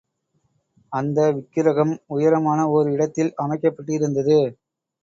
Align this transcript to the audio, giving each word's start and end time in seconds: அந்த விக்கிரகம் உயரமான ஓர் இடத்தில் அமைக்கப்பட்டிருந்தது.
அந்த 0.93 1.19
விக்கிரகம் 1.31 1.93
உயரமான 2.07 2.67
ஓர் 2.69 2.89
இடத்தில் 2.91 3.31
அமைக்கப்பட்டிருந்தது. 3.37 4.39